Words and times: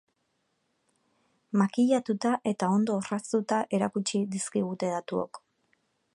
Makillatuta 1.61 2.31
eta 2.53 2.71
ondo 2.79 2.97
orraztuta 3.03 3.61
erakutsi 3.81 4.27
dizkigute 4.37 4.93
datuok. 4.97 5.45